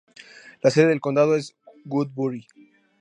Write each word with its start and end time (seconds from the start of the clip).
La 0.63 0.71
sede 0.71 0.87
del 0.87 0.99
condado 0.99 1.35
es 1.35 1.55
Woodbury. 1.85 2.47